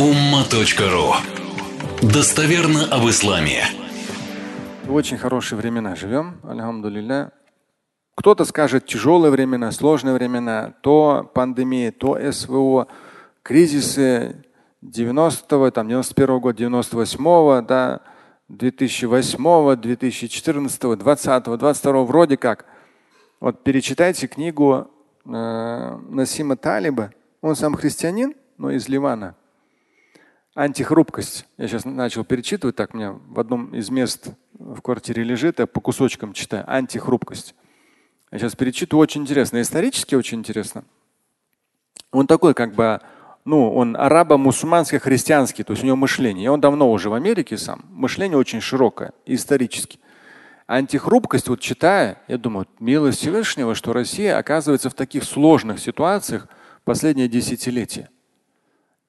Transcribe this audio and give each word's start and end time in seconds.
umma.ru 0.00 1.12
Достоверно 2.00 2.86
об 2.90 3.06
исламе. 3.10 3.64
Очень 4.88 5.18
хорошие 5.18 5.58
времена 5.58 5.94
живем, 5.94 6.40
алямдулилля. 6.42 7.32
Кто-то 8.14 8.46
скажет 8.46 8.86
тяжелые 8.86 9.30
времена, 9.30 9.70
сложные 9.72 10.14
времена, 10.14 10.72
то 10.80 11.30
пандемия, 11.34 11.92
то 11.92 12.18
СВО, 12.32 12.88
кризисы 13.42 14.42
90-го, 14.82 15.70
там 15.70 15.88
91-го 15.88 16.40
года, 16.40 16.64
98-го, 16.64 17.60
да, 17.60 18.00
2008-го, 18.50 19.72
2014-го, 19.74 20.94
20-го, 20.94 21.54
22-го 21.56 22.04
вроде 22.06 22.38
как. 22.38 22.64
Вот 23.38 23.62
перечитайте 23.64 24.28
книгу 24.28 24.88
э, 25.26 25.98
Насима 26.08 26.56
Талиба. 26.56 27.10
Он 27.42 27.54
сам 27.54 27.74
христианин, 27.74 28.34
но 28.56 28.70
из 28.70 28.88
Ливана. 28.88 29.34
Антихрупкость. 30.54 31.46
Я 31.58 31.68
сейчас 31.68 31.84
начал 31.84 32.24
перечитывать, 32.24 32.74
так 32.74 32.92
у 32.92 32.96
меня 32.96 33.12
в 33.12 33.38
одном 33.38 33.72
из 33.74 33.88
мест 33.90 34.30
в 34.58 34.80
квартире 34.80 35.22
лежит, 35.22 35.60
я 35.60 35.66
по 35.66 35.80
кусочкам 35.80 36.32
читаю. 36.32 36.64
Антихрупкость. 36.66 37.54
Я 38.32 38.38
сейчас 38.38 38.56
перечитываю, 38.56 39.02
очень 39.02 39.22
интересно. 39.22 39.60
Исторически 39.60 40.16
очень 40.16 40.38
интересно. 40.38 40.84
Он 42.10 42.26
такой 42.26 42.54
как 42.54 42.74
бы, 42.74 43.00
ну, 43.44 43.72
он 43.72 43.96
арабо-мусульманско-христианский, 43.96 45.62
то 45.62 45.72
есть 45.72 45.84
у 45.84 45.86
него 45.86 45.96
мышление. 45.96 46.46
И 46.46 46.48
он 46.48 46.60
давно 46.60 46.90
уже 46.90 47.10
в 47.10 47.14
Америке 47.14 47.56
сам. 47.56 47.84
Мышление 47.88 48.36
очень 48.36 48.60
широкое, 48.60 49.12
исторически. 49.26 50.00
Антихрупкость, 50.66 51.48
вот 51.48 51.60
читая, 51.60 52.20
я 52.26 52.38
думаю, 52.38 52.66
милость 52.80 53.18
Всевышнего, 53.18 53.76
что 53.76 53.92
Россия 53.92 54.36
оказывается 54.36 54.90
в 54.90 54.94
таких 54.94 55.24
сложных 55.24 55.78
ситуациях 55.78 56.48
последнее 56.84 57.28
десятилетие. 57.28 58.08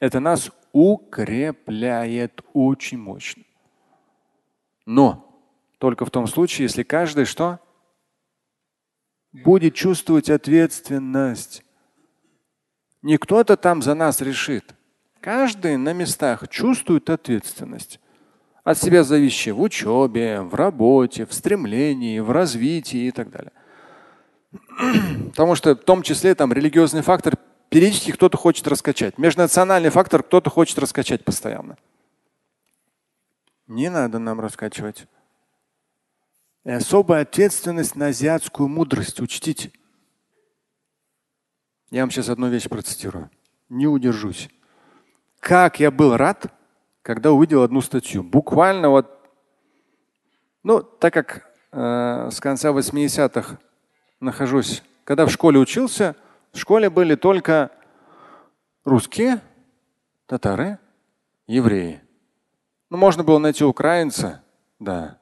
Это 0.02 0.20
нас 0.20 0.52
укрепляет 0.74 2.42
очень 2.54 2.98
мощно. 2.98 3.44
Но 4.86 5.40
только 5.78 6.06
в 6.06 6.10
том 6.10 6.26
случае, 6.26 6.66
если 6.66 6.82
каждый 6.82 7.26
что? 7.26 7.60
Будет 9.32 9.76
чувствовать 9.76 10.30
ответственность. 10.30 11.64
Не 13.04 13.18
кто-то 13.18 13.56
там 13.56 13.84
за 13.84 13.94
нас 13.94 14.22
решит. 14.22 14.74
Каждый 15.22 15.78
на 15.78 15.94
местах 15.94 16.50
чувствует 16.50 17.10
ответственность 17.12 18.00
от 18.64 18.80
себя 18.80 19.04
зависящее 19.04 19.54
в 19.54 19.62
учебе, 19.62 20.42
в 20.42 20.56
работе, 20.56 21.28
в 21.28 21.34
стремлении, 21.34 22.20
в 22.20 22.32
развитии 22.32 23.02
и 23.02 23.12
так 23.12 23.30
далее. 23.30 23.52
Потому 25.30 25.54
что 25.54 25.76
в 25.76 25.84
том 25.84 26.02
числе 26.02 26.34
там 26.34 26.52
религиозный 26.52 27.04
фактор 27.04 27.36
периодически 27.72 28.12
кто-то 28.12 28.38
хочет 28.38 28.68
раскачать. 28.68 29.18
Межнациональный 29.18 29.90
фактор 29.90 30.24
кто-то 30.24 30.50
хочет 30.50 30.78
раскачать 30.78 31.24
постоянно. 31.24 31.78
Не 33.68 33.90
надо 33.90 34.20
нам 34.20 34.42
раскачивать. 34.42 35.08
И 36.66 36.70
особая 36.70 37.22
ответственность 37.22 37.96
на 37.96 38.08
азиатскую 38.08 38.68
мудрость. 38.68 39.22
Учтите. 39.22 39.72
Я 41.92 42.02
вам 42.02 42.12
сейчас 42.12 42.28
одну 42.28 42.50
вещь 42.50 42.68
процитирую. 42.68 43.32
Не 43.70 43.88
удержусь. 43.88 44.50
Как 45.40 45.80
я 45.80 45.92
был 45.92 46.18
рад, 46.18 46.54
когда 47.02 47.32
увидел 47.32 47.64
одну 47.64 47.80
статью. 47.80 48.22
Буквально 48.22 48.90
вот, 48.90 49.30
ну, 50.64 50.84
так 50.84 51.14
как 51.14 51.50
э, 51.72 52.30
с 52.32 52.40
конца 52.42 52.72
80-х 52.72 53.60
нахожусь, 54.20 54.84
когда 55.06 55.26
в 55.26 55.32
школе 55.32 55.58
учился, 55.58 56.18
в 56.52 56.58
школе 56.58 56.90
были 56.90 57.16
только 57.16 57.72
русские, 58.84 59.42
татары, 60.26 60.80
евреи. 61.48 62.02
Ну, 62.90 62.98
можно 62.98 63.24
было 63.24 63.40
найти 63.40 63.64
украинца, 63.64 64.44
да. 64.80 65.18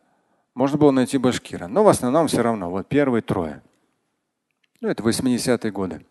Можно 0.55 0.77
было 0.77 0.91
найти 0.91 1.17
башкира. 1.17 1.67
Но 1.67 1.83
в 1.83 1.88
основном 1.88 2.27
все 2.27 2.42
равно, 2.42 2.70
вот 2.70 2.87
первые 2.87 3.21
трое. 3.21 3.61
Ну, 4.81 4.89
это 4.89 5.03
80-е 5.03 5.71
годы. 5.71 6.05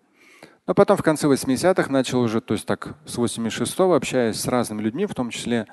Но 0.66 0.75
потом 0.75 0.97
в 0.97 1.03
конце 1.03 1.26
80-х 1.26 1.91
начал 1.91 2.21
уже, 2.21 2.41
то 2.41 2.54
есть 2.54 2.66
так 2.66 2.97
с 3.06 3.19
86-го 3.19 3.94
общаясь 3.94 4.38
с 4.38 4.47
разными 4.47 4.82
людьми, 4.82 5.06
в 5.06 5.15
том 5.15 5.31
числе 5.31 5.66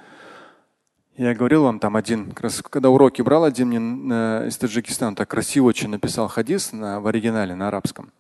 я 1.18 1.36
говорил 1.36 1.64
вам 1.64 1.80
там 1.80 1.96
один, 1.96 2.30
как 2.30 2.42
раз, 2.42 2.62
когда 2.62 2.90
уроки 2.90 3.22
брал, 3.22 3.44
один 3.44 3.68
мне 3.68 3.78
э, 4.14 4.48
из 4.48 4.58
Таджикистана 4.58 5.16
так 5.16 5.30
красиво 5.30 5.66
очень 5.66 5.90
написал 5.90 6.28
хадис 6.28 6.72
на, 6.72 7.00
в 7.00 7.08
оригинале 7.08 7.56
на 7.56 7.68
арабском. 7.68 8.12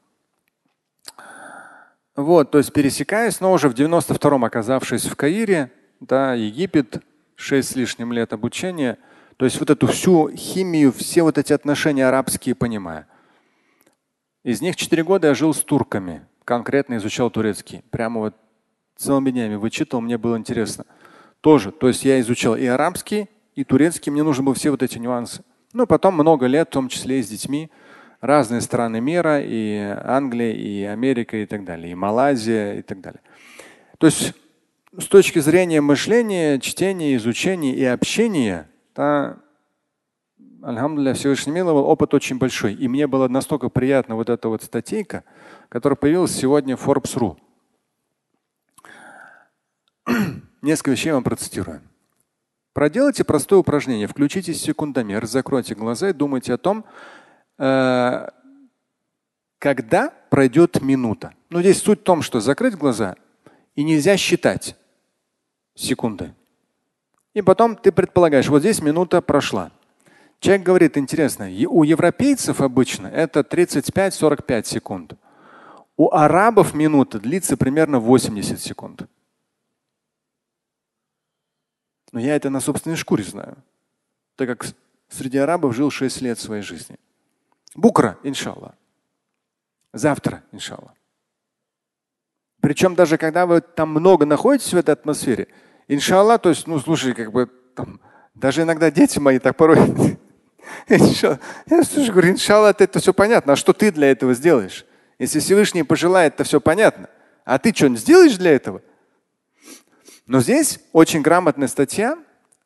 Вот, 2.15 2.51
то 2.51 2.59
есть 2.59 2.71
пересекаясь, 2.71 3.41
но 3.41 3.51
уже 3.51 3.67
в 3.67 3.73
92-м 3.73 4.45
оказавшись 4.45 5.05
в 5.05 5.15
Каире, 5.15 5.71
да, 5.99 6.33
Египет, 6.33 7.03
шесть 7.35 7.71
с 7.71 7.75
лишним 7.75 8.13
лет 8.13 8.31
обучения, 8.31 8.97
то 9.37 9.45
есть 9.45 9.59
вот 9.59 9.69
эту 9.69 9.87
всю 9.87 10.29
химию, 10.33 10.93
все 10.93 11.23
вот 11.23 11.37
эти 11.37 11.51
отношения 11.51 12.07
арабские 12.07 12.55
понимая. 12.55 13.07
Из 14.43 14.61
них 14.61 14.75
четыре 14.75 15.03
года 15.03 15.27
я 15.27 15.33
жил 15.33 15.53
с 15.53 15.61
турками 15.61 16.25
конкретно 16.45 16.97
изучал 16.97 17.29
турецкий. 17.29 17.83
Прямо 17.89 18.21
вот 18.21 18.35
целыми 18.95 19.31
днями 19.31 19.55
вычитал, 19.55 19.99
мне 19.99 20.17
было 20.17 20.37
интересно. 20.37 20.85
Тоже, 21.41 21.71
то 21.71 21.87
есть 21.87 22.05
я 22.05 22.19
изучал 22.21 22.55
и 22.55 22.65
арабский, 22.65 23.27
и 23.55 23.63
турецкий, 23.63 24.11
мне 24.11 24.23
нужны 24.23 24.43
были 24.43 24.55
все 24.55 24.69
вот 24.69 24.83
эти 24.83 24.97
нюансы. 24.97 25.43
Ну, 25.73 25.85
потом 25.85 26.13
много 26.13 26.45
лет, 26.45 26.69
в 26.69 26.71
том 26.71 26.87
числе 26.87 27.19
и 27.19 27.23
с 27.23 27.27
детьми, 27.27 27.69
разные 28.21 28.61
страны 28.61 29.01
мира, 29.01 29.41
и 29.41 29.77
Англия, 30.03 30.53
и 30.53 30.83
Америка, 30.83 31.37
и 31.37 31.45
так 31.45 31.63
далее, 31.63 31.91
и 31.91 31.95
Малайзия, 31.95 32.75
и 32.75 32.81
так 32.81 33.01
далее. 33.01 33.21
То 33.97 34.07
есть 34.07 34.33
с 34.97 35.05
точки 35.07 35.39
зрения 35.39 35.81
мышления, 35.81 36.59
чтения, 36.59 37.15
изучения 37.15 37.75
и 37.75 37.83
общения, 37.83 38.69
да, 38.95 39.37
Альхамдулилля, 40.65 41.13
Всевышний 41.13 41.53
миловал, 41.53 41.85
опыт 41.85 42.13
очень 42.15 42.39
большой. 42.39 42.73
И 42.73 42.87
мне 42.87 43.05
было 43.05 43.27
настолько 43.27 43.69
приятно 43.69 44.15
вот 44.15 44.29
эта 44.29 44.49
вот 44.49 44.63
статейка, 44.63 45.23
которая 45.69 45.95
появилась 45.95 46.31
сегодня 46.31 46.75
в 46.75 46.87
Forbes.ru. 46.87 47.37
Несколько 50.63 50.91
вещей 50.91 51.11
вам 51.11 51.23
процитирую. 51.23 51.81
Проделайте 52.73 53.23
простое 53.23 53.59
упражнение. 53.59 54.07
Включите 54.07 54.55
секундомер, 54.55 55.27
закройте 55.27 55.75
глаза 55.75 56.09
и 56.09 56.13
думайте 56.13 56.53
о 56.53 56.57
том, 56.57 56.83
э, 57.57 58.29
когда 59.59 60.13
пройдет 60.29 60.81
минута. 60.81 61.33
Но 61.49 61.61
здесь 61.61 61.81
суть 61.81 62.01
в 62.01 62.03
том, 62.03 62.21
что 62.21 62.39
закрыть 62.39 62.75
глаза 62.75 63.15
и 63.75 63.83
нельзя 63.83 64.17
считать 64.17 64.75
секунды. 65.75 66.33
И 67.33 67.41
потом 67.41 67.75
ты 67.75 67.91
предполагаешь, 67.91 68.47
вот 68.47 68.59
здесь 68.59 68.81
минута 68.81 69.21
прошла. 69.21 69.71
Человек 70.39 70.65
говорит, 70.65 70.97
интересно, 70.97 71.49
у 71.69 71.83
европейцев 71.83 72.61
обычно 72.61 73.07
это 73.07 73.41
35-45 73.41 74.65
секунд. 74.65 75.13
У 75.97 76.11
арабов 76.13 76.73
минута 76.73 77.19
длится 77.19 77.57
примерно 77.57 77.99
80 77.99 78.59
секунд. 78.59 79.07
Но 82.11 82.19
я 82.19 82.35
это 82.35 82.49
на 82.49 82.59
собственной 82.59 82.95
шкуре 82.95 83.23
знаю, 83.23 83.57
так 84.35 84.47
как 84.47 84.65
среди 85.09 85.37
арабов 85.37 85.75
жил 85.75 85.89
6 85.89 86.21
лет 86.21 86.39
своей 86.39 86.61
жизни. 86.61 86.97
Букра, 87.75 88.17
иншаллах. 88.23 88.73
Завтра, 89.93 90.43
иншаллах. 90.51 90.93
Причем 92.61 92.95
даже 92.95 93.17
когда 93.17 93.45
вы 93.45 93.61
там 93.61 93.89
много 93.89 94.25
находитесь 94.25 94.73
в 94.73 94.77
этой 94.77 94.91
атмосфере, 94.91 95.47
иншаллах, 95.87 96.41
то 96.41 96.49
есть, 96.49 96.67
ну 96.67 96.79
слушай, 96.79 97.13
как 97.13 97.31
бы 97.31 97.49
там, 97.75 97.99
даже 98.33 98.63
иногда 98.63 98.89
дети 98.89 99.19
мои 99.19 99.39
так 99.39 99.55
порой. 99.55 99.77
Я 100.87 101.83
слушаю, 101.83 102.11
говорю, 102.11 102.31
иншаллах, 102.31 102.77
это 102.79 102.99
все 102.99 103.13
понятно. 103.13 103.53
А 103.53 103.55
что 103.55 103.73
ты 103.73 103.91
для 103.91 104.09
этого 104.09 104.33
сделаешь? 104.33 104.85
Если 105.19 105.39
Всевышний 105.39 105.83
пожелает, 105.83 106.37
то 106.37 106.43
все 106.43 106.59
понятно. 106.59 107.09
А 107.43 107.59
ты 107.59 107.73
что-нибудь 107.73 107.99
сделаешь 107.99 108.37
для 108.37 108.51
этого? 108.51 108.81
Но 110.25 110.41
здесь 110.41 110.79
очень 110.91 111.21
грамотная 111.21 111.67
статья. 111.67 112.17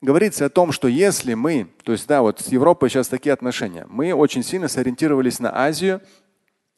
Говорится 0.01 0.45
о 0.45 0.49
том, 0.49 0.71
что 0.71 0.87
если 0.87 1.33
мы, 1.33 1.67
то 1.83 1.91
есть 1.91 2.07
да, 2.07 2.21
вот 2.21 2.39
с 2.39 2.47
Европой 2.47 2.89
сейчас 2.89 3.09
такие 3.09 3.33
отношения, 3.33 3.85
мы 3.89 4.13
очень 4.13 4.43
сильно 4.43 4.69
сориентировались 4.69 5.39
на 5.39 5.53
Азию, 5.53 6.01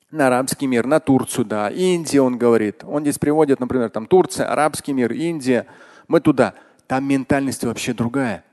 на 0.09 0.27
арабский 0.27 0.65
мир, 0.65 0.87
на 0.87 0.99
Турцию, 0.99 1.45
да, 1.45 1.69
Индия, 1.69 2.21
он 2.21 2.37
говорит. 2.37 2.83
Он 2.83 3.03
здесь 3.03 3.19
приводит, 3.19 3.59
например, 3.59 3.89
там 3.89 4.07
Турция, 4.07 4.51
арабский 4.51 4.93
мир, 4.93 5.13
Индия. 5.13 5.67
Мы 6.07 6.19
туда. 6.19 6.55
Там 6.87 7.07
ментальность 7.07 7.63
вообще 7.63 7.93
другая. 7.93 8.43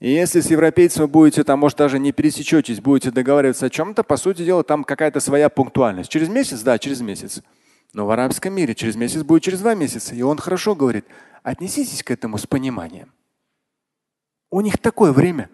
И 0.00 0.10
если 0.10 0.40
с 0.40 0.50
европейцами 0.50 1.06
будете 1.06 1.44
там, 1.44 1.60
может, 1.60 1.78
даже 1.78 2.00
не 2.00 2.10
пересечетесь, 2.10 2.80
будете 2.80 3.12
договариваться 3.12 3.66
о 3.66 3.70
чем-то, 3.70 4.02
по 4.02 4.16
сути 4.16 4.44
дела, 4.44 4.64
там 4.64 4.82
какая-то 4.82 5.20
своя 5.20 5.48
пунктуальность. 5.48 6.10
Через 6.10 6.28
месяц, 6.28 6.62
да, 6.62 6.76
через 6.78 7.00
месяц. 7.00 7.40
Но 7.92 8.06
в 8.06 8.10
арабском 8.10 8.52
мире 8.52 8.74
через 8.74 8.96
месяц 8.96 9.22
будет 9.22 9.44
через 9.44 9.60
два 9.60 9.74
месяца. 9.74 10.16
И 10.16 10.22
он 10.22 10.38
хорошо 10.38 10.74
говорит, 10.74 11.04
отнеситесь 11.44 12.02
к 12.02 12.10
этому 12.10 12.38
с 12.38 12.46
пониманием. 12.48 13.12
У 14.52 14.60
них 14.60 14.76
такое 14.76 15.12
время. 15.12 15.48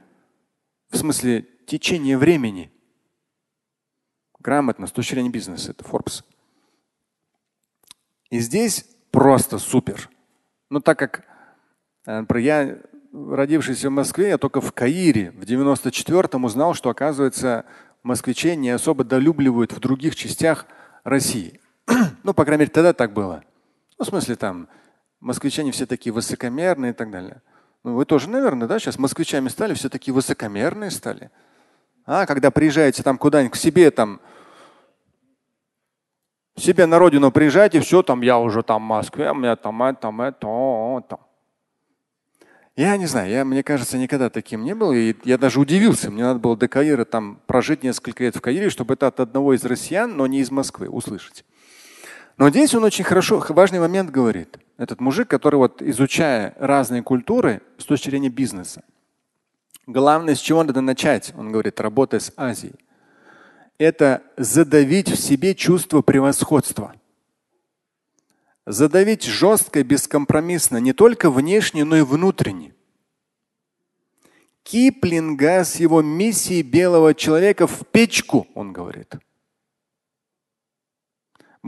В 0.90 0.96
смысле 0.96 1.46
течение 1.68 2.18
времени. 2.18 2.72
Грамотно, 4.40 4.88
с 4.88 4.92
точки 4.92 5.14
зрения 5.14 5.30
бизнеса, 5.30 5.70
это 5.70 5.84
Forbes. 5.84 6.24
И 8.30 8.40
здесь 8.40 8.84
просто 9.12 9.58
супер. 9.58 10.10
Ну, 10.68 10.80
так 10.80 10.98
как, 10.98 11.24
э, 12.06 12.20
например, 12.20 12.44
я, 12.44 12.78
родившийся 13.12 13.88
в 13.88 13.92
Москве, 13.92 14.30
я 14.30 14.38
только 14.38 14.60
в 14.60 14.72
Каире 14.72 15.30
в 15.30 15.42
94-м 15.42 16.44
узнал, 16.44 16.74
что, 16.74 16.90
оказывается, 16.90 17.66
москвичей 18.02 18.56
не 18.56 18.70
особо 18.70 19.04
долюбливают 19.04 19.72
в 19.72 19.78
других 19.78 20.16
частях 20.16 20.66
России. 21.04 21.60
ну, 22.24 22.34
по 22.34 22.44
крайней 22.44 22.62
мере, 22.62 22.72
тогда 22.72 22.92
так 22.92 23.12
было. 23.12 23.44
Ну, 23.96 24.04
в 24.04 24.08
смысле, 24.08 24.34
там, 24.34 24.68
москвичане 25.20 25.70
все 25.70 25.86
такие 25.86 26.12
высокомерные 26.12 26.90
и 26.90 26.94
так 26.94 27.12
далее. 27.12 27.42
Ну, 27.84 27.94
вы 27.94 28.04
тоже, 28.04 28.28
наверное, 28.28 28.68
да, 28.68 28.78
сейчас 28.78 28.98
москвичами 28.98 29.48
стали, 29.48 29.74
все 29.74 29.88
такие 29.88 30.12
высокомерные 30.12 30.90
стали. 30.90 31.30
А 32.06 32.26
когда 32.26 32.50
приезжаете 32.50 33.02
там 33.02 33.18
куда-нибудь 33.18 33.52
к 33.52 33.56
себе, 33.56 33.90
там, 33.90 34.20
себе 36.56 36.86
на 36.86 36.98
родину 36.98 37.30
приезжаете, 37.30 37.80
все, 37.80 38.02
там 38.02 38.22
я 38.22 38.38
уже 38.38 38.62
там 38.62 38.82
в 38.82 38.86
Москве, 38.86 39.30
у 39.30 39.34
меня 39.34 39.56
там 39.56 39.82
это, 39.82 40.00
там 40.00 40.20
это. 40.20 41.18
Я 42.78 42.96
не 42.96 43.06
знаю, 43.06 43.28
я, 43.28 43.44
мне 43.44 43.64
кажется, 43.64 43.98
никогда 43.98 44.30
таким 44.30 44.62
не 44.62 44.72
был. 44.72 44.92
И 44.92 45.16
я 45.24 45.36
даже 45.36 45.58
удивился. 45.58 46.12
Мне 46.12 46.22
надо 46.22 46.38
было 46.38 46.56
до 46.56 46.68
Каира 46.68 47.04
там 47.04 47.40
прожить 47.46 47.82
несколько 47.82 48.22
лет 48.22 48.36
в 48.36 48.40
Каире, 48.40 48.70
чтобы 48.70 48.94
это 48.94 49.08
от 49.08 49.18
одного 49.18 49.54
из 49.54 49.64
россиян, 49.64 50.16
но 50.16 50.28
не 50.28 50.38
из 50.38 50.52
Москвы, 50.52 50.88
услышать. 50.88 51.44
Но 52.38 52.50
здесь 52.50 52.72
он 52.72 52.84
очень 52.84 53.04
хорошо, 53.04 53.44
важный 53.48 53.80
момент 53.80 54.10
говорит. 54.10 54.58
Этот 54.76 55.00
мужик, 55.00 55.28
который 55.28 55.56
вот 55.56 55.82
изучая 55.82 56.54
разные 56.58 57.02
культуры 57.02 57.62
с 57.78 57.84
точки 57.84 58.10
зрения 58.10 58.28
бизнеса. 58.28 58.84
Главное, 59.86 60.36
с 60.36 60.38
чего 60.38 60.62
надо 60.62 60.80
начать, 60.80 61.32
он 61.36 61.50
говорит, 61.50 61.80
работая 61.80 62.20
с 62.20 62.32
Азией. 62.36 62.74
Это 63.76 64.22
задавить 64.36 65.10
в 65.10 65.16
себе 65.16 65.54
чувство 65.56 66.00
превосходства. 66.00 66.94
Задавить 68.66 69.24
жестко, 69.24 69.82
бескомпромиссно, 69.82 70.76
не 70.76 70.92
только 70.92 71.30
внешне, 71.30 71.84
но 71.84 71.96
и 71.96 72.02
внутренне. 72.02 72.72
Киплинга 74.62 75.64
с 75.64 75.76
его 75.76 76.02
миссией 76.02 76.62
белого 76.62 77.14
человека 77.14 77.66
в 77.66 77.84
печку, 77.90 78.46
он 78.54 78.72
говорит. 78.72 79.16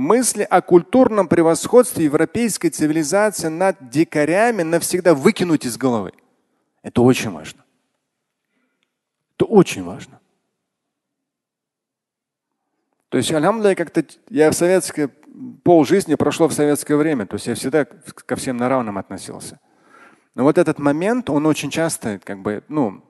Мысли 0.01 0.45
о 0.45 0.63
культурном 0.63 1.29
превосходстве 1.29 2.07
европейской 2.07 2.71
цивилизации 2.71 3.49
над 3.49 3.91
дикарями 3.91 4.63
навсегда 4.63 5.15
выкинуть 5.15 5.67
из 5.67 5.77
головы. 5.77 6.13
Это 6.81 7.03
очень 7.03 7.31
важно. 7.31 7.63
Это 9.37 9.45
очень 9.45 9.85
важно. 9.85 10.19
То 13.11 13.19
есть, 13.19 13.31
альхамдулillah, 13.31 13.75
как-то 13.75 14.03
я 14.31 14.51
в 14.51 14.55
советское 14.55 15.09
пол 15.65 15.85
жизни 15.85 16.15
прошло 16.15 16.49
в 16.49 16.55
советское 16.55 16.97
время. 16.97 17.27
То 17.27 17.35
есть 17.35 17.49
я 17.49 17.55
всегда 17.55 17.85
ко 17.85 18.37
всем 18.37 18.57
на 18.57 18.71
равном 18.71 18.97
относился. 18.97 19.61
Но 20.35 20.45
вот 20.45 20.57
этот 20.57 20.79
момент, 20.79 21.29
он 21.29 21.45
очень 21.45 21.71
часто, 21.71 22.19
как 22.25 22.41
бы, 22.41 22.65
ну, 22.69 23.05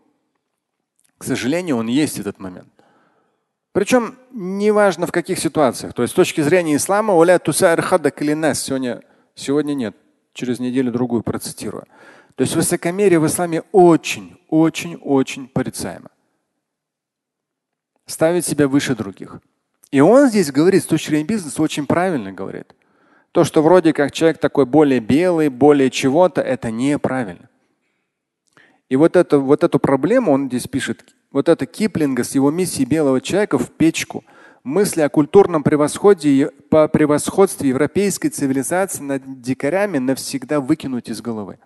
к 1.19 1.23
сожалению, 1.23 1.77
он 1.77 1.87
есть 1.87 2.19
этот 2.19 2.41
момент. 2.41 2.80
Причем 3.73 4.17
неважно 4.33 5.07
в 5.07 5.13
каких 5.13 5.39
ситуациях. 5.39 5.95
То 5.95 6.03
есть 6.03 6.13
с 6.13 6.17
точки 6.17 6.41
зрения 6.41 6.77
ислама, 6.77 7.15
сегодня, 8.65 9.03
сегодня 9.35 9.75
нет, 9.75 9.97
через 10.33 10.59
неделю-другую 10.59 11.23
процитирую. 11.23 11.85
То 12.35 12.43
есть 12.43 12.57
высокомерие 12.57 13.19
в 13.19 13.27
исламе 13.27 13.63
очень, 13.73 14.41
очень, 14.49 14.97
очень 14.97 15.49
порицаемо 15.49 16.11
ставить 18.11 18.45
себя 18.45 18.69
выше 18.69 18.95
других. 18.95 19.41
И 19.91 20.01
он 20.01 20.29
здесь 20.29 20.53
говорит, 20.53 20.83
с 20.83 20.87
точки 20.87 21.11
зрения 21.11 21.25
бизнеса, 21.25 21.63
очень 21.63 21.87
правильно 21.87 22.33
говорит. 22.33 22.75
То, 23.33 23.45
что 23.45 23.63
вроде 23.63 23.93
как 23.93 24.13
человек 24.13 24.39
такой 24.39 24.67
более 24.67 25.01
белый, 25.01 25.49
более 25.49 25.91
чего-то, 25.91 26.41
это 26.41 26.71
неправильно. 26.71 27.49
И 28.89 28.97
вот, 28.97 29.17
это, 29.17 29.39
вот 29.39 29.63
эту 29.63 29.79
проблему 29.79 30.33
он 30.33 30.49
здесь 30.49 30.67
пишет, 30.67 31.15
вот 31.32 31.49
это 31.49 31.67
Киплинга 31.67 32.25
с 32.25 32.35
его 32.35 32.50
миссией 32.50 32.87
белого 32.87 33.21
человека 33.21 33.59
в 33.59 33.71
печку. 33.71 34.25
Мысли 34.62 35.00
о 35.00 35.09
культурном 35.09 35.62
превосходе, 35.62 36.50
по 36.69 36.87
превосходстве 36.88 37.71
европейской 37.71 38.29
цивилизации 38.29 39.03
над 39.03 39.41
дикарями 39.41 39.99
навсегда 39.99 40.61
выкинуть 40.61 41.09
из 41.09 41.23
головы. 41.23 41.59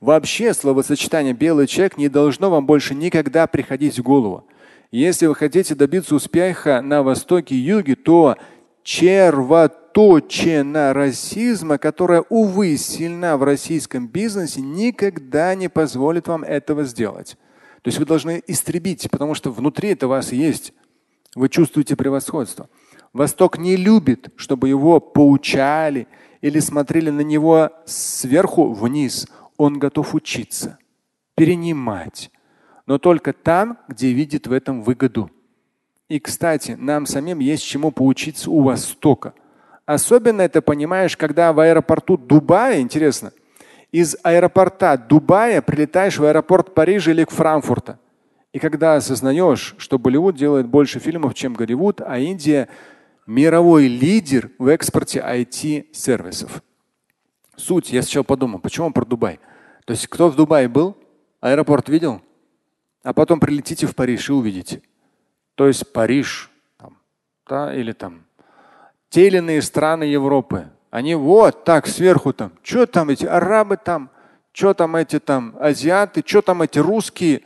Вообще 0.00 0.52
словосочетание 0.52 1.32
белый 1.32 1.66
человек 1.66 1.96
не 1.96 2.08
должно 2.08 2.50
вам 2.50 2.66
больше 2.66 2.94
никогда 2.94 3.46
приходить 3.46 3.98
в 3.98 4.02
голову. 4.02 4.44
Если 4.90 5.26
вы 5.26 5.34
хотите 5.34 5.74
добиться 5.74 6.14
успеха 6.14 6.82
на 6.82 7.02
Востоке 7.02 7.54
и 7.54 7.58
Юге, 7.58 7.96
то 7.96 8.36
червоточина 8.82 9.72
расизма, 10.92 11.78
которая, 11.78 12.24
увы, 12.28 12.76
сильна 12.76 13.38
в 13.38 13.42
российском 13.42 14.06
бизнесе, 14.06 14.60
никогда 14.60 15.54
не 15.54 15.68
позволит 15.68 16.28
вам 16.28 16.44
этого 16.44 16.84
сделать. 16.84 17.38
То 17.84 17.88
есть 17.88 17.98
вы 17.98 18.06
должны 18.06 18.42
истребить, 18.48 19.08
потому 19.10 19.34
что 19.34 19.52
внутри 19.52 19.90
это 19.90 20.08
вас 20.08 20.32
есть. 20.32 20.72
Вы 21.36 21.48
чувствуете 21.48 21.94
превосходство. 21.94 22.68
Восток 23.12 23.58
не 23.58 23.76
любит, 23.76 24.30
чтобы 24.34 24.68
его 24.68 24.98
поучали 24.98 26.08
или 26.40 26.58
смотрели 26.58 27.10
на 27.10 27.20
него 27.20 27.70
сверху 27.86 28.72
вниз. 28.72 29.28
Он 29.56 29.78
готов 29.78 30.16
учиться, 30.16 30.78
перенимать 31.36 32.32
но 32.86 32.98
только 32.98 33.32
там, 33.32 33.78
где 33.88 34.12
видит 34.12 34.46
в 34.46 34.52
этом 34.52 34.82
выгоду. 34.82 35.30
И, 36.08 36.20
кстати, 36.20 36.72
нам 36.72 37.06
самим 37.06 37.38
есть 37.38 37.64
чему 37.64 37.90
поучиться 37.90 38.50
у 38.50 38.62
Востока. 38.62 39.34
Особенно 39.86 40.42
это 40.42 40.60
понимаешь, 40.62 41.16
когда 41.16 41.52
в 41.52 41.60
аэропорту 41.60 42.16
Дубая, 42.16 42.80
интересно, 42.80 43.32
из 43.94 44.16
аэропорта 44.22 44.96
Дубая 44.96 45.62
прилетаешь 45.62 46.18
в 46.18 46.24
аэропорт 46.24 46.74
Парижа 46.74 47.12
или 47.12 47.24
Франкфурта. 47.24 47.98
И 48.52 48.58
когда 48.58 48.96
осознаешь, 48.96 49.74
что 49.78 49.98
Болливуд 49.98 50.36
делает 50.36 50.66
больше 50.66 50.98
фильмов, 50.98 51.34
чем 51.34 51.54
Голливуд, 51.54 52.00
а 52.00 52.18
Индия 52.18 52.68
мировой 53.26 53.86
лидер 53.86 54.50
в 54.58 54.68
экспорте 54.68 55.20
IT-сервисов. 55.20 56.62
Суть, 57.56 57.92
я 57.92 58.02
сначала 58.02 58.24
подумал, 58.24 58.58
почему 58.58 58.92
про 58.92 59.04
Дубай? 59.04 59.38
То 59.84 59.92
есть 59.92 60.08
кто 60.08 60.28
в 60.28 60.36
Дубае 60.36 60.68
был? 60.68 60.96
Аэропорт 61.40 61.88
видел? 61.88 62.20
а 63.04 63.12
потом 63.12 63.38
прилетите 63.38 63.86
в 63.86 63.94
Париж 63.94 64.30
и 64.30 64.32
увидите. 64.32 64.82
То 65.54 65.68
есть 65.68 65.92
Париж, 65.92 66.50
там, 66.78 66.96
да, 67.46 67.72
или 67.72 67.92
там 67.92 68.24
те 69.10 69.28
или 69.28 69.36
иные 69.36 69.62
страны 69.62 70.04
Европы, 70.04 70.70
они 70.94 71.16
вот 71.16 71.64
так 71.64 71.88
сверху 71.88 72.32
там, 72.32 72.52
что 72.62 72.86
там 72.86 73.10
эти 73.10 73.26
арабы 73.26 73.76
там, 73.76 74.10
что 74.52 74.74
там 74.74 74.94
эти 74.94 75.18
там 75.18 75.56
азиаты, 75.58 76.22
что 76.24 76.40
там 76.40 76.62
эти 76.62 76.78
русские. 76.78 77.42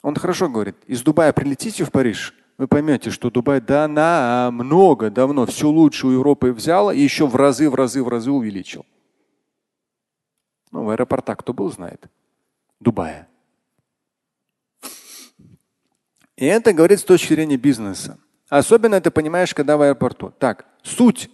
Он 0.00 0.14
хорошо 0.14 0.48
говорит, 0.48 0.76
из 0.86 1.02
Дубая 1.02 1.34
прилетите 1.34 1.84
в 1.84 1.92
Париж, 1.92 2.34
вы 2.56 2.68
поймете, 2.68 3.10
что 3.10 3.28
Дубай 3.28 3.60
да 3.60 3.86
намного 3.86 5.10
давно 5.10 5.44
все 5.44 5.68
лучше 5.68 6.06
у 6.06 6.12
Европы 6.12 6.52
взял 6.52 6.90
и 6.90 6.98
еще 6.98 7.26
в 7.26 7.36
разы, 7.36 7.68
в 7.68 7.74
разы, 7.74 8.02
в 8.02 8.08
разы 8.08 8.30
увеличил. 8.30 8.86
Ну, 10.70 10.84
в 10.84 10.88
аэропортах 10.88 11.40
кто 11.40 11.52
был, 11.52 11.70
знает. 11.70 12.06
Дубая. 12.80 13.28
И 16.36 16.46
это 16.46 16.72
говорит 16.72 17.00
с 17.00 17.04
точки 17.04 17.34
зрения 17.34 17.58
бизнеса. 17.58 18.18
Особенно 18.48 18.94
это 18.94 19.10
понимаешь, 19.10 19.52
когда 19.52 19.76
в 19.76 19.82
аэропорту. 19.82 20.32
Так, 20.38 20.64
суть. 20.82 21.28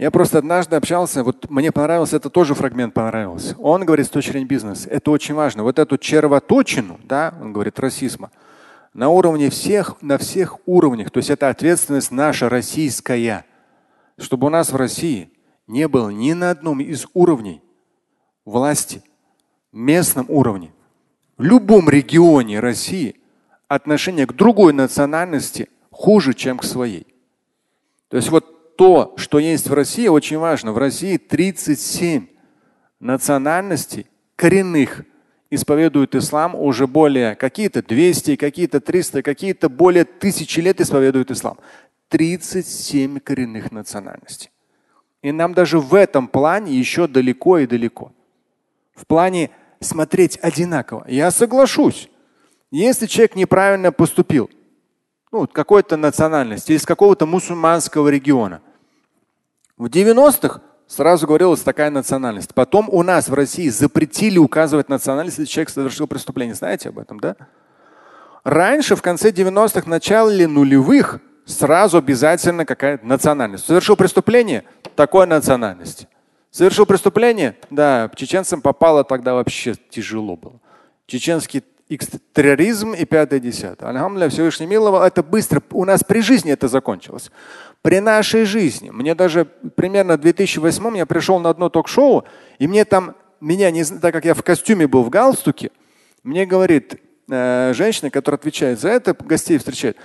Я 0.00 0.10
просто 0.10 0.38
однажды 0.38 0.76
общался, 0.76 1.22
вот 1.22 1.50
мне 1.50 1.72
понравился, 1.72 2.16
это 2.16 2.30
тоже 2.30 2.54
фрагмент 2.54 2.94
понравился. 2.94 3.54
Он 3.58 3.84
говорит 3.84 4.06
с 4.06 4.08
точки 4.08 4.30
зрения 4.30 4.46
бизнеса. 4.46 4.88
Это 4.88 5.10
очень 5.10 5.34
важно. 5.34 5.62
Вот 5.62 5.78
эту 5.78 5.98
червоточину, 5.98 6.98
да, 7.04 7.34
он 7.38 7.52
говорит, 7.52 7.78
расизма, 7.78 8.30
на 8.94 9.10
уровне 9.10 9.50
всех, 9.50 10.00
на 10.00 10.16
всех 10.16 10.56
уровнях. 10.64 11.10
То 11.10 11.18
есть 11.18 11.28
это 11.28 11.50
ответственность 11.50 12.12
наша 12.12 12.48
российская. 12.48 13.44
Чтобы 14.16 14.46
у 14.46 14.50
нас 14.50 14.72
в 14.72 14.76
России 14.76 15.32
не 15.66 15.86
было 15.86 16.08
ни 16.08 16.32
на 16.32 16.48
одном 16.48 16.80
из 16.80 17.06
уровней 17.12 17.60
власти, 18.46 19.02
местном 19.70 20.24
уровне, 20.30 20.72
в 21.36 21.42
любом 21.42 21.90
регионе 21.90 22.58
России 22.60 23.20
отношение 23.68 24.26
к 24.26 24.32
другой 24.32 24.72
национальности 24.72 25.68
хуже, 25.90 26.32
чем 26.32 26.56
к 26.56 26.64
своей. 26.64 27.06
То 28.08 28.16
есть 28.16 28.30
вот 28.30 28.59
то, 28.80 29.12
что 29.18 29.38
есть 29.38 29.68
в 29.68 29.74
России, 29.74 30.08
очень 30.08 30.38
важно. 30.38 30.72
В 30.72 30.78
России 30.78 31.18
37 31.18 32.28
национальностей 32.98 34.06
коренных 34.36 35.02
исповедуют 35.50 36.14
ислам 36.14 36.54
уже 36.54 36.86
более 36.86 37.34
какие-то 37.34 37.82
200, 37.82 38.36
какие-то 38.36 38.80
300, 38.80 39.22
какие-то 39.22 39.68
более 39.68 40.06
тысячи 40.06 40.60
лет 40.60 40.80
исповедуют 40.80 41.30
ислам. 41.30 41.58
37 42.08 43.20
коренных 43.20 43.70
национальностей. 43.70 44.50
И 45.20 45.30
нам 45.30 45.52
даже 45.52 45.78
в 45.78 45.94
этом 45.94 46.26
плане 46.26 46.72
еще 46.72 47.06
далеко 47.06 47.58
и 47.58 47.66
далеко. 47.66 48.12
В 48.94 49.06
плане 49.06 49.50
смотреть 49.80 50.38
одинаково. 50.40 51.04
Я 51.06 51.30
соглашусь. 51.30 52.08
Если 52.70 53.04
человек 53.04 53.36
неправильно 53.36 53.92
поступил, 53.92 54.48
ну, 55.32 55.46
какой-то 55.46 55.98
национальности, 55.98 56.72
из 56.72 56.86
какого-то 56.86 57.26
мусульманского 57.26 58.08
региона, 58.08 58.62
в 59.80 59.86
90-х 59.86 60.60
сразу 60.86 61.26
говорилось 61.26 61.62
такая 61.62 61.88
национальность. 61.88 62.52
Потом 62.52 62.90
у 62.90 63.02
нас 63.02 63.30
в 63.30 63.34
России 63.34 63.70
запретили 63.70 64.36
указывать 64.36 64.90
национальность, 64.90 65.38
если 65.38 65.50
человек 65.50 65.70
совершил 65.70 66.06
преступление. 66.06 66.54
Знаете 66.54 66.90
об 66.90 66.98
этом, 66.98 67.18
да? 67.18 67.34
Раньше, 68.44 68.94
в 68.94 69.00
конце 69.00 69.30
90-х, 69.30 69.88
начале 69.88 70.46
нулевых, 70.46 71.20
сразу 71.46 71.96
обязательно 71.96 72.66
какая-то 72.66 73.06
национальность. 73.06 73.64
Совершил 73.64 73.96
преступление– 73.96 74.64
такой 74.96 75.26
национальности. 75.26 76.08
Совершил 76.50 76.84
преступление? 76.84 77.56
Да, 77.70 78.10
чеченцам 78.14 78.60
попало 78.60 79.02
тогда 79.02 79.32
вообще 79.32 79.76
тяжело 79.88 80.36
было. 80.36 80.60
Чеченский 81.06 81.64
терроризм 81.98 82.92
и 82.92 83.04
пятое 83.04 83.40
десятое. 83.40 83.90
Алхамдулillah, 83.90 84.28
Всевышний 84.28 84.66
миловал, 84.66 85.02
это 85.02 85.22
быстро, 85.22 85.62
у 85.72 85.84
нас 85.84 86.04
при 86.04 86.20
жизни 86.20 86.52
это 86.52 86.68
закончилось. 86.68 87.30
При 87.82 88.00
нашей 88.00 88.44
жизни, 88.44 88.90
мне 88.90 89.14
даже 89.14 89.44
примерно 89.44 90.16
в 90.16 90.20
2008 90.20 90.96
я 90.98 91.06
пришел 91.06 91.40
на 91.40 91.50
одно 91.50 91.68
ток-шоу, 91.68 92.24
и 92.58 92.68
мне 92.68 92.84
там, 92.84 93.16
меня, 93.40 93.70
не, 93.70 93.84
так 93.84 94.12
как 94.12 94.24
я 94.24 94.34
в 94.34 94.42
костюме 94.42 94.86
был, 94.86 95.02
в 95.02 95.10
галстуке, 95.10 95.70
мне 96.22 96.46
говорит 96.46 97.00
э, 97.30 97.72
женщина, 97.74 98.10
которая 98.10 98.38
отвечает 98.38 98.78
за 98.78 98.90
это, 98.90 99.14
гостей 99.14 99.58
встречает, 99.58 99.96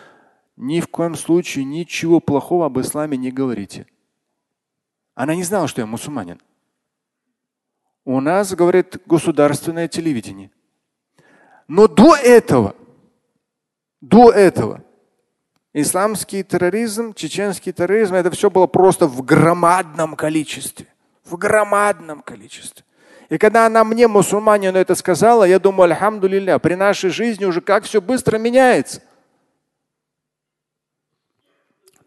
ни 0.58 0.80
в 0.80 0.88
коем 0.88 1.16
случае 1.16 1.66
ничего 1.66 2.20
плохого 2.20 2.66
об 2.66 2.80
исламе 2.80 3.18
не 3.18 3.32
говорите. 3.32 3.86
Она 5.14 5.36
не 5.36 5.44
знала, 5.44 5.68
что 5.68 5.82
я 5.82 5.88
мусульманин. 5.88 6.42
У 8.06 8.20
нас, 8.22 8.54
говорит, 8.54 9.02
государственное 9.06 9.88
телевидение. 9.88 10.52
Но 11.68 11.88
до 11.88 12.16
этого, 12.16 12.76
до 14.02 14.32
этого, 14.32 14.84
исламский 15.74 16.44
терроризм, 16.44 17.14
чеченский 17.14 17.74
терроризм, 17.74 18.16
это 18.16 18.32
все 18.32 18.50
было 18.50 18.68
просто 18.68 19.08
в 19.08 19.24
громадном 19.24 20.16
количестве. 20.16 20.88
В 21.24 21.38
громадном 21.38 22.22
количестве. 22.22 22.86
И 23.30 23.38
когда 23.40 23.66
она 23.66 23.84
мне, 23.84 24.08
мусульманину, 24.08 24.78
это 24.78 24.94
сказала, 24.94 25.44
я 25.46 25.60
думаю, 25.60 25.92
альхамдулилля, 25.92 26.60
при 26.60 26.76
нашей 26.76 27.10
жизни 27.10 27.46
уже 27.46 27.62
как 27.62 27.84
все 27.84 28.00
быстро 28.00 28.38
меняется. 28.38 29.02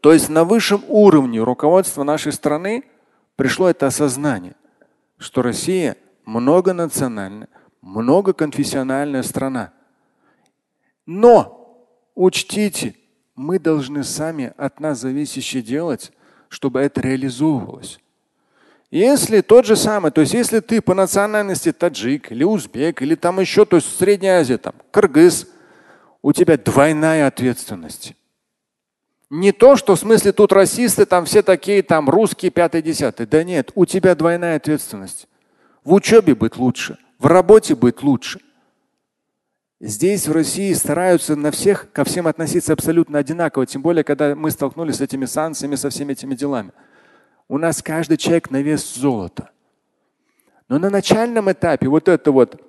То 0.01 0.13
есть 0.13 0.29
на 0.29 0.45
высшем 0.45 0.85
уровне 0.87 1.41
руководства 1.41 2.05
нашей 2.05 2.33
страны 2.33 2.85
пришло 3.35 3.69
это 3.69 3.89
осознание, 3.89 4.55
что 5.19 5.43
Россия 5.43 5.97
многонациональная, 6.25 7.49
многоконфессиональная 7.83 9.23
страна. 9.23 9.73
Но 11.07 11.87
учтите, 12.15 12.95
мы 13.35 13.59
должны 13.59 14.05
сами 14.05 14.53
от 14.57 14.81
нас 14.81 14.99
зависящее 14.99 15.63
делать, 15.63 16.13
чтобы 16.49 16.81
это 16.81 17.01
реализовывалось. 17.01 18.01
Если 18.91 19.43
тот 19.43 19.67
же 19.67 19.77
самый, 19.77 20.11
то 20.11 20.23
есть 20.23 20.33
если 20.33 20.61
ты 20.61 20.81
по 20.81 20.95
национальности 20.95 21.73
таджик 21.73 22.33
или 22.33 22.43
узбек, 22.43 23.03
или 23.03 23.15
там 23.15 23.39
еще, 23.39 23.67
то 23.67 23.77
есть 23.77 23.97
Средняя 23.99 24.41
Азия, 24.41 24.57
там, 24.57 24.75
кыргыз, 24.91 25.47
у 26.23 26.33
тебя 26.33 26.57
двойная 26.57 27.27
ответственность. 27.27 28.15
Не 29.31 29.53
то, 29.53 29.77
что 29.77 29.95
в 29.95 29.99
смысле 29.99 30.33
тут 30.33 30.53
расисты, 30.53 31.05
там 31.05 31.27
все 31.27 31.43
такие, 31.43 31.83
там 31.83 32.09
русские, 32.09 32.51
пятый, 32.51 32.81
десятый. 32.81 33.27
Да 33.27 33.45
нет, 33.45 33.71
у 33.75 33.85
тебя 33.85 34.15
двойная 34.15 34.57
ответственность. 34.57 35.29
В 35.85 35.93
учебе 35.93 36.35
быть 36.35 36.57
лучше, 36.57 36.97
в 37.19 37.27
работе 37.27 37.75
быть 37.75 38.03
лучше. 38.03 38.41
Здесь, 39.81 40.27
в 40.27 40.33
России, 40.33 40.73
стараются 40.73 41.37
на 41.37 41.51
всех, 41.51 41.93
ко 41.93 42.05
всем 42.05 42.27
относиться 42.27 42.73
абсолютно 42.73 43.19
одинаково, 43.19 43.65
тем 43.65 43.83
более, 43.83 44.03
когда 44.03 44.35
мы 44.35 44.51
столкнулись 44.51 44.97
с 44.97 45.01
этими 45.01 45.25
санкциями, 45.25 45.77
со 45.77 45.91
всеми 45.91 46.13
этими 46.13 46.35
делами. 46.35 46.73
У 47.49 47.59
нас 47.59 47.81
каждый 47.81 48.17
человек 48.17 48.51
на 48.51 48.61
вес 48.61 48.95
золота. 48.95 49.51
Но 50.69 50.79
на 50.79 50.91
начальном 50.91 51.51
этапе 51.51 51.89
вот 51.89 52.09
это 52.09 52.33
вот 52.33 52.61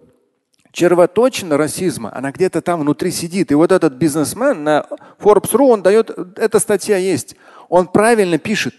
червоточина 0.71 1.57
расизма, 1.57 2.15
она 2.15 2.31
где-то 2.31 2.61
там 2.61 2.81
внутри 2.81 3.09
сидит. 3.11 3.51
И 3.51 3.55
вот 3.55 3.71
этот 3.71 3.93
бизнесмен 3.93 4.63
на 4.63 4.85
Forbes.ru, 5.17 5.65
он 5.67 5.81
дает, 5.81 6.11
эта 6.37 6.59
статья 6.59 6.97
есть, 6.97 7.35
он 7.69 7.87
правильно 7.87 8.37
пишет. 8.37 8.75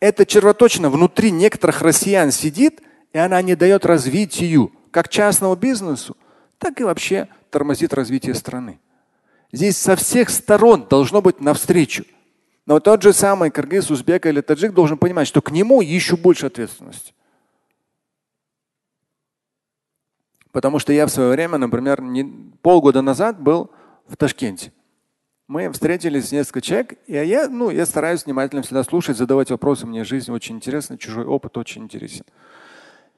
Эта 0.00 0.26
червоточина 0.26 0.90
внутри 0.90 1.30
некоторых 1.30 1.80
россиян 1.80 2.32
сидит, 2.32 2.82
и 3.12 3.18
она 3.18 3.40
не 3.40 3.54
дает 3.54 3.86
развитию 3.86 4.72
как 4.92 5.08
частному 5.08 5.56
бизнесу, 5.56 6.16
так 6.58 6.80
и 6.80 6.84
вообще 6.84 7.28
тормозит 7.50 7.92
развитие 7.92 8.34
страны. 8.34 8.78
Здесь 9.50 9.76
со 9.76 9.96
всех 9.96 10.30
сторон 10.30 10.86
должно 10.88 11.20
быть 11.20 11.40
навстречу. 11.40 12.04
Но 12.64 12.78
тот 12.78 13.02
же 13.02 13.12
самый 13.12 13.50
кыргыз, 13.50 13.90
узбек 13.90 14.24
или 14.26 14.40
таджик 14.40 14.72
должен 14.72 14.96
понимать, 14.96 15.26
что 15.26 15.42
к 15.42 15.50
нему 15.50 15.80
еще 15.80 16.16
больше 16.16 16.46
ответственности. 16.46 17.12
Потому 20.52 20.78
что 20.78 20.92
я 20.92 21.06
в 21.06 21.10
свое 21.10 21.30
время, 21.30 21.58
например, 21.58 22.00
не, 22.00 22.24
полгода 22.62 23.02
назад 23.02 23.40
был 23.40 23.70
в 24.06 24.16
Ташкенте. 24.16 24.72
Мы 25.48 25.70
встретились 25.72 26.28
с 26.28 26.32
несколько 26.32 26.60
человек, 26.60 26.98
и 27.06 27.14
я, 27.14 27.48
ну, 27.48 27.70
я 27.70 27.84
стараюсь 27.84 28.24
внимательно 28.24 28.62
всегда 28.62 28.84
слушать, 28.84 29.16
задавать 29.16 29.50
вопросы. 29.50 29.86
Мне 29.86 30.04
жизнь 30.04 30.30
очень 30.30 30.56
интересна, 30.56 30.96
чужой 30.96 31.24
опыт 31.24 31.56
очень 31.58 31.82
интересен. 31.82 32.24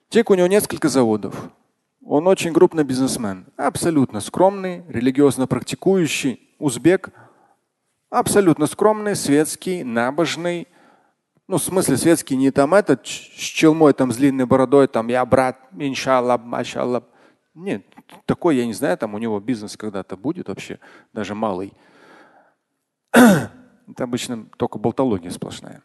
Человек, 0.09 0.31
у 0.31 0.35
него 0.35 0.47
несколько 0.47 0.89
заводов. 0.89 1.51
Он 2.07 2.27
очень 2.27 2.53
крупный 2.53 2.85
бизнесмен, 2.85 3.47
абсолютно 3.57 4.21
скромный, 4.21 4.85
религиозно 4.89 5.47
практикующий, 5.47 6.55
узбек, 6.59 7.09
абсолютно 8.11 8.67
скромный, 8.67 9.17
светский, 9.17 9.85
набожный. 9.85 10.69
Ну, 11.49 11.57
в 11.57 11.63
смысле 11.63 11.97
светский 11.97 12.37
не 12.37 12.51
там 12.51 12.75
этот 12.75 13.07
с 13.07 13.11
челмой, 13.11 13.95
там 13.95 14.13
с 14.13 14.17
длинной 14.17 14.45
бородой, 14.45 14.87
там 14.87 15.09
я 15.09 15.25
брат, 15.25 15.59
иншаллах, 15.79 16.43
машаллах. 16.43 17.05
Нет, 17.55 17.87
такой, 18.27 18.57
я 18.57 18.67
не 18.67 18.75
знаю, 18.75 18.99
там 18.99 19.15
у 19.15 19.19
него 19.19 19.41
бизнес 19.41 19.75
когда-то 19.77 20.19
будет 20.19 20.49
вообще, 20.49 20.81
даже 21.15 21.35
малый. 21.35 21.73
Это 23.13 24.05
обычно 24.05 24.47
только 24.59 24.79
болтология 24.79 25.31
сплошная. 25.31 25.83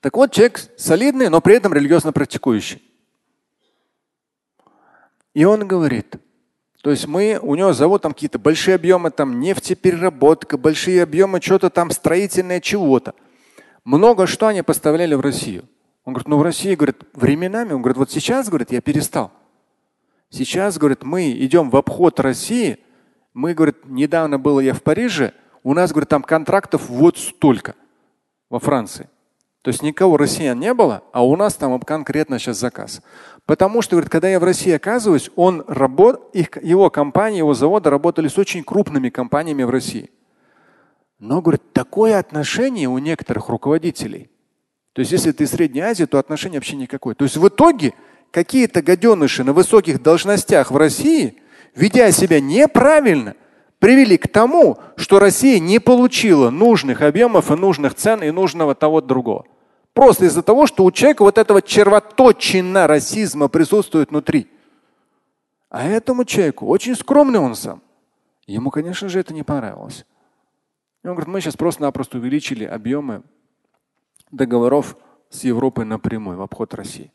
Так 0.00 0.16
вот, 0.16 0.32
человек 0.32 0.58
солидный, 0.76 1.30
но 1.30 1.40
при 1.40 1.54
этом 1.54 1.72
религиозно 1.72 2.12
практикующий. 2.12 2.89
И 5.34 5.44
он 5.44 5.66
говорит, 5.66 6.16
то 6.82 6.90
есть 6.90 7.06
мы, 7.06 7.38
у 7.40 7.54
него 7.54 7.72
завод 7.72 8.02
там 8.02 8.12
какие-то 8.12 8.38
большие 8.38 8.74
объемы, 8.74 9.10
там 9.10 9.38
нефтепереработка, 9.38 10.56
большие 10.56 11.02
объемы, 11.02 11.40
что-то 11.40 11.70
там 11.70 11.90
строительное 11.90 12.60
чего-то. 12.60 13.14
Много 13.84 14.26
что 14.26 14.46
они 14.46 14.62
поставляли 14.62 15.14
в 15.14 15.20
Россию. 15.20 15.64
Он 16.04 16.14
говорит, 16.14 16.28
ну 16.28 16.38
в 16.38 16.42
России, 16.42 16.74
говорит, 16.74 17.02
временами, 17.12 17.72
он 17.72 17.82
говорит, 17.82 17.98
вот 17.98 18.10
сейчас, 18.10 18.48
говорит, 18.48 18.72
я 18.72 18.80
перестал. 18.80 19.30
Сейчас, 20.30 20.78
говорит, 20.78 21.02
мы 21.02 21.32
идем 21.32 21.70
в 21.70 21.76
обход 21.76 22.18
России. 22.20 22.78
Мы, 23.34 23.52
говорит, 23.52 23.84
недавно 23.84 24.38
было 24.38 24.60
я 24.60 24.74
в 24.74 24.82
Париже, 24.82 25.34
у 25.62 25.74
нас, 25.74 25.92
говорит, 25.92 26.08
там 26.08 26.22
контрактов 26.22 26.88
вот 26.88 27.18
столько 27.18 27.74
во 28.48 28.58
Франции. 28.58 29.08
То 29.62 29.68
есть 29.68 29.82
никого 29.82 30.16
россиян 30.16 30.58
не 30.58 30.72
было, 30.72 31.02
а 31.12 31.24
у 31.24 31.36
нас 31.36 31.54
там 31.54 31.78
конкретно 31.80 32.38
сейчас 32.38 32.58
заказ. 32.58 33.02
Потому 33.50 33.82
что, 33.82 33.96
говорит, 33.96 34.10
когда 34.10 34.28
я 34.28 34.38
в 34.38 34.44
России 34.44 34.70
оказываюсь, 34.70 35.28
он 35.34 35.64
работ, 35.66 36.30
их, 36.34 36.50
его 36.62 36.88
компания, 36.88 37.38
его 37.38 37.52
заводы 37.52 37.90
работали 37.90 38.28
с 38.28 38.38
очень 38.38 38.62
крупными 38.62 39.08
компаниями 39.08 39.64
в 39.64 39.70
России. 39.70 40.08
Но, 41.18 41.42
говорит, 41.42 41.72
такое 41.72 42.20
отношение 42.20 42.88
у 42.88 42.96
некоторых 42.98 43.48
руководителей. 43.48 44.30
То 44.92 45.00
есть, 45.00 45.10
если 45.10 45.32
ты 45.32 45.42
из 45.42 45.50
Средней 45.50 45.80
Азии, 45.80 46.04
то 46.04 46.20
отношение 46.20 46.60
вообще 46.60 46.76
никакое. 46.76 47.16
То 47.16 47.24
есть 47.24 47.36
в 47.36 47.48
итоге 47.48 47.94
какие-то 48.30 48.82
гаденыши 48.82 49.42
на 49.42 49.52
высоких 49.52 50.00
должностях 50.00 50.70
в 50.70 50.76
России, 50.76 51.34
ведя 51.74 52.12
себя 52.12 52.40
неправильно, 52.40 53.34
привели 53.80 54.16
к 54.16 54.28
тому, 54.28 54.78
что 54.94 55.18
Россия 55.18 55.58
не 55.58 55.80
получила 55.80 56.50
нужных 56.50 57.02
объемов 57.02 57.50
и 57.50 57.56
нужных 57.56 57.96
цен 57.96 58.22
и 58.22 58.30
нужного 58.30 58.76
того 58.76 59.00
другого. 59.00 59.44
Просто 60.00 60.24
из-за 60.24 60.42
того, 60.42 60.66
что 60.66 60.86
у 60.86 60.90
человека 60.90 61.24
вот 61.24 61.36
этого 61.36 61.60
червоточина 61.60 62.86
расизма 62.86 63.48
присутствует 63.48 64.08
внутри. 64.08 64.50
А 65.68 65.86
этому 65.86 66.24
человеку 66.24 66.66
очень 66.68 66.94
скромный 66.94 67.38
он 67.38 67.54
сам. 67.54 67.82
Ему, 68.46 68.70
конечно 68.70 69.10
же, 69.10 69.20
это 69.20 69.34
не 69.34 69.42
понравилось. 69.42 70.06
И 71.04 71.06
он 71.06 71.16
говорит, 71.16 71.28
мы 71.28 71.42
сейчас 71.42 71.54
просто-напросто 71.54 72.16
увеличили 72.16 72.64
объемы 72.64 73.24
договоров 74.30 74.96
с 75.28 75.44
Европой 75.44 75.84
напрямую 75.84 76.38
в 76.38 76.40
обход 76.40 76.72
России. 76.72 77.12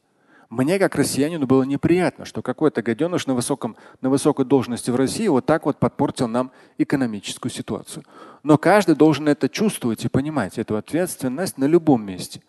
Мне, 0.52 0.78
как 0.78 0.94
россиянину, 0.94 1.48
было 1.48 1.64
неприятно, 1.64 2.24
что 2.24 2.44
какой-то 2.44 2.84
гаденыш 2.84 3.26
на, 3.26 3.34
высоком, 3.34 3.78
на 4.02 4.12
высокой 4.12 4.46
должности 4.46 4.92
в 4.92 4.96
России 4.96 5.28
вот 5.28 5.48
так 5.48 5.66
вот 5.66 5.80
подпортил 5.80 6.28
нам 6.28 6.52
экономическую 6.78 7.52
ситуацию. 7.52 8.04
Но 8.44 8.60
каждый 8.60 8.94
должен 8.94 9.28
это 9.28 9.50
чувствовать 9.50 10.06
и 10.06 10.08
понимать, 10.08 10.60
эту 10.60 10.78
ответственность 10.78 11.58
на 11.58 11.66
любом 11.66 12.06
месте. 12.06 12.44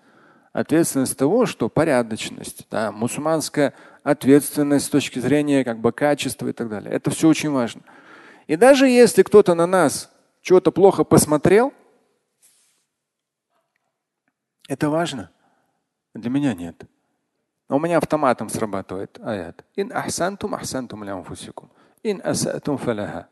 Ответственность 0.57 1.19
того, 1.19 1.45
что 1.45 1.69
порядочность, 1.69 2.67
да, 2.71 2.91
мусульманская 2.91 3.75
ответственность 4.03 4.87
с 4.87 4.89
точки 4.89 5.19
зрения 5.19 5.63
как 5.65 5.81
бы 5.81 5.93
качества 5.93 6.49
и 6.49 6.53
так 6.53 6.71
далее. 6.71 6.91
Это 6.95 7.11
все 7.11 7.29
очень 7.29 7.51
важно. 7.51 7.83
И 8.47 8.57
даже 8.57 8.89
если 8.89 9.23
кто-то 9.23 9.55
на 9.55 9.67
нас 9.67 10.11
чего-то 10.41 10.73
плохо 10.73 11.05
посмотрел, 11.05 11.75
это 14.67 14.89
важно. 14.89 15.31
Для 16.15 16.31
меня 16.31 16.55
нет. 16.55 16.87
У 17.69 17.79
меня 17.79 17.99
автоматом 17.99 18.49
срабатывает 18.49 19.19
аят. 19.23 19.63
Ин 19.75 19.93
ахсантум 19.93 20.55
ахсантум 20.55 21.05
лямфусикум. 21.05 21.71
Ин 22.03 22.23
асатум 22.25 22.79
фаляха. 22.79 23.29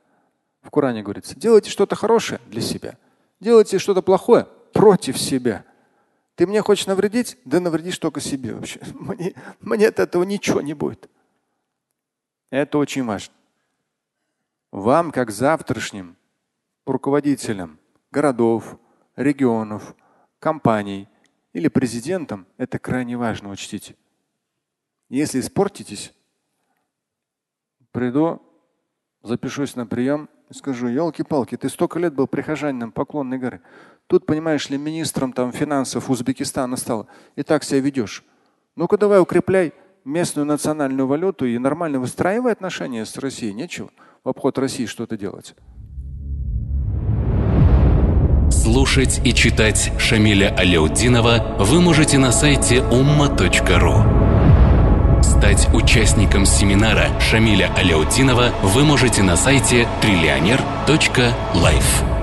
В 0.60 0.68
Коране 0.68 1.02
говорится, 1.02 1.34
делайте 1.40 1.70
что-то 1.70 1.96
хорошее 1.96 2.38
для 2.48 2.60
себя. 2.60 2.98
Делайте 3.40 3.78
что-то 3.78 4.02
плохое 4.02 4.46
против 4.74 5.16
себя. 5.16 5.64
Ты 6.34 6.46
мне 6.46 6.62
хочешь 6.62 6.86
навредить? 6.86 7.38
Да 7.44 7.60
навредишь 7.60 7.98
только 7.98 8.20
себе 8.20 8.54
вообще. 8.54 8.80
Мне, 8.94 9.34
мне 9.60 9.88
от 9.88 10.00
этого 10.00 10.24
ничего 10.24 10.60
не 10.60 10.74
будет. 10.74 11.08
Это 12.50 12.78
очень 12.78 13.04
важно. 13.04 13.34
Вам, 14.72 15.12
как 15.12 15.30
завтрашним 15.30 16.16
руководителям 16.86 17.78
городов, 18.10 18.78
регионов, 19.16 19.94
компаний 20.40 21.08
или 21.52 21.68
президентам, 21.68 22.46
это 22.56 22.78
крайне 22.78 23.16
важно, 23.16 23.50
учтите. 23.50 23.94
Если 25.08 25.38
испортитесь, 25.38 26.12
приду, 27.92 28.42
запишусь 29.22 29.76
на 29.76 29.86
прием 29.86 30.28
и 30.50 30.54
скажу, 30.54 30.88
елки-палки, 30.88 31.56
ты 31.56 31.68
столько 31.68 31.98
лет 31.98 32.14
был 32.14 32.26
прихожанином 32.26 32.90
Поклонной 32.90 33.38
горы. 33.38 33.62
Тут, 34.06 34.26
понимаешь 34.26 34.68
ли, 34.70 34.78
министром 34.78 35.32
там, 35.32 35.52
финансов 35.52 36.10
Узбекистана 36.10 36.76
стал. 36.76 37.08
И 37.36 37.42
так 37.42 37.64
себя 37.64 37.80
ведешь. 37.80 38.22
Ну-ка 38.76 38.98
давай 38.98 39.20
укрепляй 39.20 39.72
местную 40.04 40.46
национальную 40.46 41.06
валюту 41.06 41.46
и 41.46 41.56
нормально 41.58 42.00
выстраивай 42.00 42.52
отношения 42.52 43.06
с 43.06 43.16
Россией. 43.16 43.54
Нечего 43.54 43.90
в 44.22 44.28
обход 44.28 44.58
России 44.58 44.84
что-то 44.86 45.16
делать. 45.16 45.54
Слушать 48.50 49.20
и 49.24 49.32
читать 49.34 49.90
Шамиля 49.98 50.54
Аляутдинова 50.56 51.56
вы 51.60 51.80
можете 51.80 52.18
на 52.18 52.30
сайте 52.32 52.76
umma.ru. 52.76 54.22
Стать 55.22 55.68
участником 55.74 56.46
семинара 56.46 57.08
Шамиля 57.20 57.70
Аляутдинова 57.76 58.52
вы 58.62 58.84
можете 58.84 59.22
на 59.22 59.36
сайте 59.36 59.86
триллионер.life. 60.00 62.13